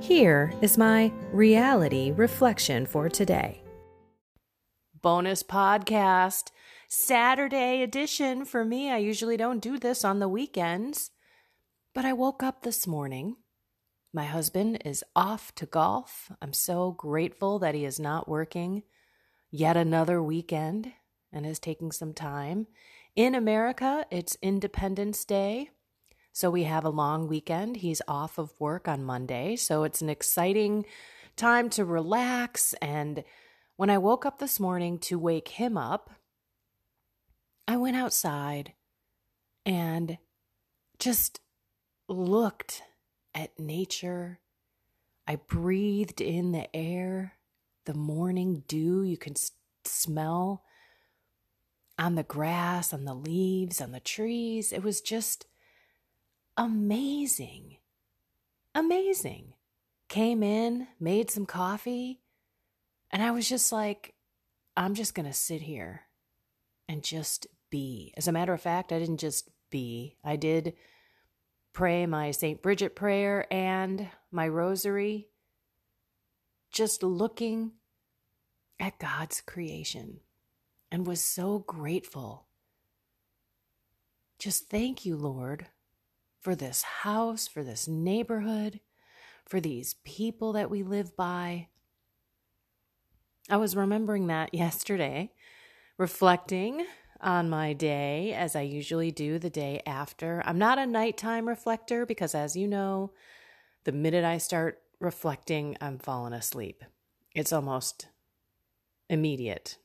[0.00, 3.62] Here is my reality reflection for today.
[5.00, 6.50] Bonus podcast,
[6.88, 8.90] Saturday edition for me.
[8.90, 11.10] I usually don't do this on the weekends,
[11.94, 13.36] but I woke up this morning.
[14.12, 16.30] My husband is off to golf.
[16.42, 18.82] I'm so grateful that he is not working
[19.50, 20.92] yet another weekend
[21.32, 22.66] and is taking some time.
[23.16, 25.70] In America, it's Independence Day.
[26.36, 27.78] So we have a long weekend.
[27.78, 29.56] He's off of work on Monday.
[29.56, 30.84] So it's an exciting
[31.34, 32.74] time to relax.
[32.82, 33.24] And
[33.76, 36.10] when I woke up this morning to wake him up,
[37.66, 38.74] I went outside
[39.64, 40.18] and
[40.98, 41.40] just
[42.06, 42.82] looked
[43.34, 44.38] at nature.
[45.26, 47.32] I breathed in the air,
[47.86, 49.36] the morning dew you can
[49.86, 50.64] smell
[51.98, 54.70] on the grass, on the leaves, on the trees.
[54.70, 55.46] It was just
[56.56, 57.76] amazing.
[58.74, 59.54] Amazing.
[60.08, 62.20] Came in, made some coffee,
[63.10, 64.14] and I was just like,
[64.76, 66.02] I'm just going to sit here
[66.88, 68.12] and just be.
[68.16, 70.74] As a matter of fact, I didn't just be, I did
[71.72, 72.62] pray my St.
[72.62, 75.28] Bridget prayer and my rosary,
[76.70, 77.72] just looking
[78.78, 80.20] at God's creation
[80.90, 82.46] and was so grateful.
[84.38, 85.66] Just thank you, Lord,
[86.46, 88.78] for this house, for this neighborhood,
[89.44, 91.66] for these people that we live by.
[93.50, 95.32] I was remembering that yesterday,
[95.98, 96.86] reflecting
[97.20, 100.40] on my day as I usually do the day after.
[100.46, 103.10] I'm not a nighttime reflector because, as you know,
[103.82, 106.84] the minute I start reflecting, I'm falling asleep.
[107.34, 108.06] It's almost
[109.10, 109.78] immediate.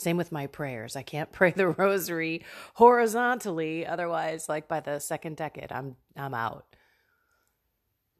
[0.00, 0.96] Same with my prayers.
[0.96, 2.44] I can't pray the rosary
[2.74, 6.64] horizontally otherwise like by the second decade I'm I'm out.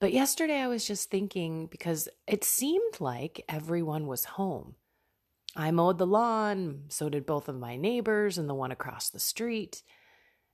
[0.00, 4.76] But yesterday I was just thinking because it seemed like everyone was home.
[5.56, 9.18] I mowed the lawn, so did both of my neighbors and the one across the
[9.18, 9.82] street.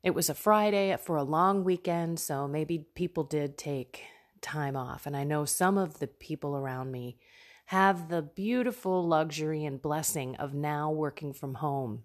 [0.03, 4.05] It was a Friday for a long weekend, so maybe people did take
[4.41, 5.05] time off.
[5.05, 7.19] And I know some of the people around me
[7.67, 12.03] have the beautiful luxury and blessing of now working from home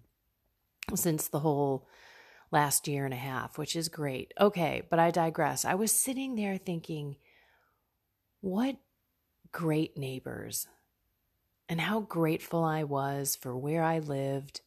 [0.94, 1.86] since the whole
[2.50, 4.32] last year and a half, which is great.
[4.40, 5.64] Okay, but I digress.
[5.64, 7.16] I was sitting there thinking,
[8.40, 8.76] what
[9.52, 10.66] great neighbors,
[11.68, 14.62] and how grateful I was for where I lived,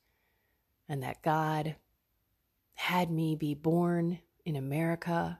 [0.87, 1.75] and that God
[2.75, 5.39] had me be born in America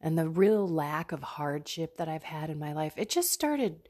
[0.00, 3.88] and the real lack of hardship that I've had in my life, it just started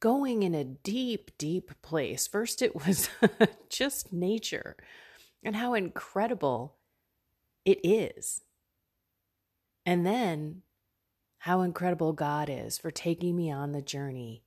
[0.00, 2.26] going in a deep, deep place.
[2.26, 3.08] First, it was
[3.68, 4.76] just nature
[5.44, 6.74] and how incredible
[7.64, 8.40] it is.
[9.86, 10.62] And then
[11.38, 14.42] how incredible God is for taking me on the journey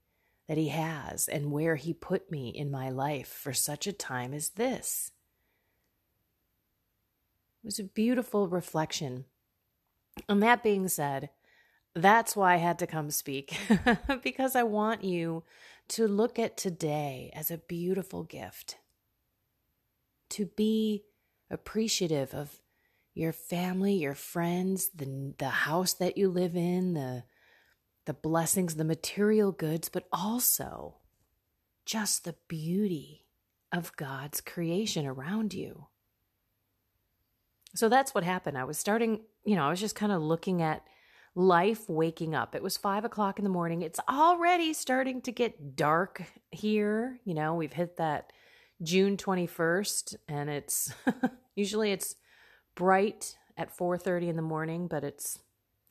[0.48, 4.34] that He has and where He put me in my life for such a time
[4.34, 5.12] as this.
[7.64, 9.26] It was a beautiful reflection
[10.28, 11.30] and that being said,
[11.94, 13.58] that's why I had to come speak
[14.24, 15.44] because I want you
[15.90, 18.78] to look at today as a beautiful gift.
[20.32, 21.04] To be
[21.50, 22.60] appreciative of
[23.14, 27.24] your family, your friends, the the house that you live in, the
[28.06, 30.96] the blessings, the material goods, but also
[31.86, 33.26] just the beauty
[33.72, 35.88] of God's creation around you.
[37.76, 38.58] So that's what happened.
[38.58, 40.84] I was starting, you know, I was just kind of looking at
[41.36, 42.56] life waking up.
[42.56, 43.82] It was five o'clock in the morning.
[43.82, 47.20] It's already starting to get dark here.
[47.26, 48.32] You know, we've hit that
[48.82, 50.94] June 21st and it's
[51.56, 52.16] usually it's
[52.74, 55.40] bright at 4:30 in the morning, but it's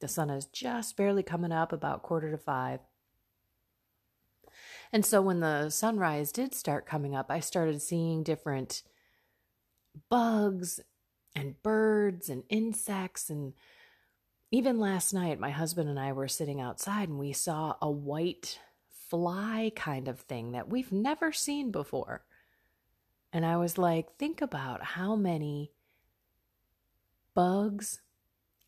[0.01, 2.81] the sun is just barely coming up about quarter to 5.
[4.93, 8.83] And so when the sunrise did start coming up, I started seeing different
[10.09, 10.81] bugs
[11.35, 13.31] and birds and insects.
[13.31, 13.55] And
[14.51, 18.59] even last night, my husband and I were sitting outside and we saw a white
[19.09, 22.25] fly kind of thing that we've never seen before.
[23.33, 25.73] And I was like, think about how many
[27.35, 28.01] bugs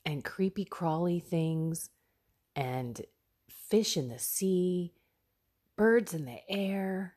[0.05, 1.91] and creepy crawly things
[2.55, 3.01] and
[3.49, 4.93] fish in the sea,
[5.77, 7.15] birds in the air,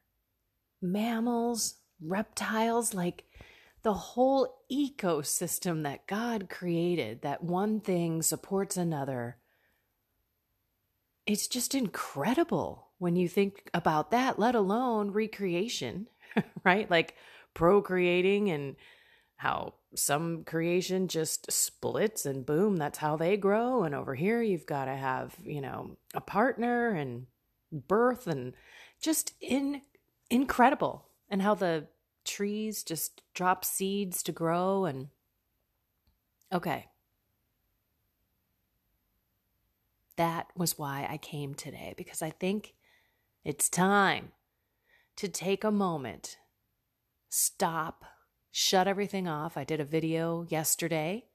[0.82, 3.26] mammals, reptiles, like
[3.82, 9.38] the whole ecosystem that God created, that one thing supports another.
[11.26, 16.08] It's just incredible when you think about that, let alone recreation,
[16.64, 16.90] right?
[16.90, 17.16] Like
[17.54, 18.76] procreating and
[19.38, 23.84] how some creation just splits and boom, that's how they grow.
[23.84, 27.26] And over here, you've got to have, you know, a partner and
[27.72, 28.54] birth and
[29.02, 29.82] just in
[30.30, 31.06] incredible.
[31.30, 31.88] And how the
[32.26, 34.86] trees just drop seeds to grow.
[34.86, 35.08] And
[36.52, 36.88] okay.
[40.16, 42.74] That was why I came today because I think
[43.46, 44.34] it's time
[45.16, 46.38] to take a moment,
[47.30, 48.04] stop
[48.52, 49.58] shut everything off.
[49.58, 51.26] I did a video yesterday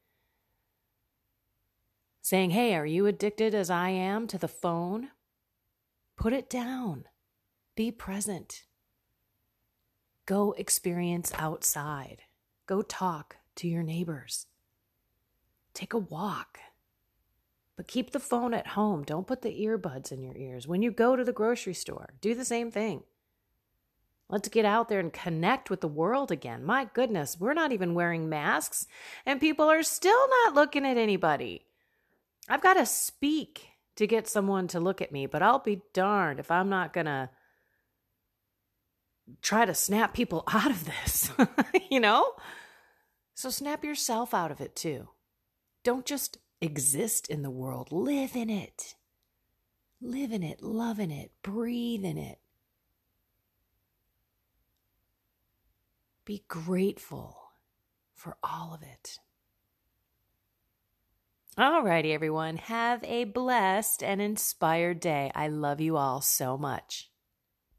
[2.21, 5.09] saying, Hey, are you addicted as I am to the phone?
[6.17, 7.05] Put it down.
[7.77, 8.65] Be present.
[10.27, 12.23] Go experience outside.
[12.67, 14.47] Go talk to your neighbors.
[15.75, 16.59] Take a walk.
[17.77, 19.03] But keep the phone at home.
[19.03, 20.67] Don't put the earbuds in your ears.
[20.67, 23.03] When you go to the grocery store, do the same thing.
[24.31, 26.65] Let's get out there and connect with the world again.
[26.65, 28.87] My goodness, we're not even wearing masks,
[29.27, 31.67] and people are still not looking at anybody.
[32.49, 36.41] I've got to speak to get someone to look at me, but I'll be darned
[36.41, 37.29] if I'm not going to
[39.43, 41.31] try to snap people out of this,
[41.91, 42.33] you know?
[43.35, 45.09] So snap yourself out of it too.
[45.83, 48.95] Don't just exist in the world, live in it.
[50.01, 52.39] Live in it, love in it, breathe in it.
[56.25, 57.51] Be grateful
[58.15, 59.19] for all of it.
[61.59, 62.57] Alrighty, everyone.
[62.57, 65.31] Have a blessed and inspired day.
[65.35, 67.11] I love you all so much.